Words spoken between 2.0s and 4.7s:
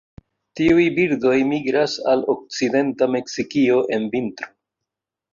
al okcidenta Meksikio en vintro.